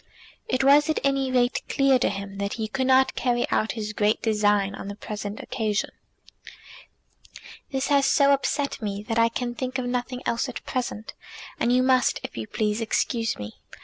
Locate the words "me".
8.81-9.03, 13.37-13.57